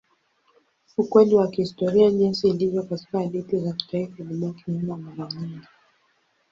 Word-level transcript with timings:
Ukweli 0.97 1.35
wa 1.35 1.47
kihistoria 1.47 2.11
jinsi 2.11 2.47
ilivyo 2.49 2.83
katika 2.83 3.19
hadithi 3.19 3.57
za 3.57 3.73
kitaifa 3.73 4.23
ilibaki 4.23 4.71
nyuma 4.71 4.97
mara 4.97 5.27
nyingi. 5.31 5.67